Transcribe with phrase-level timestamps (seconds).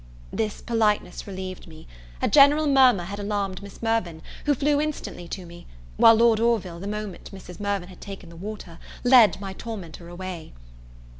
[0.33, 1.85] This politeness relieved me.
[2.23, 6.79] A general murmur had alarmed Miss Mirvan, who flew instantly to me; while Lord Orville
[6.79, 7.59] the moment Mrs.
[7.59, 10.53] Mirvan had taken the water, led my tormentor away.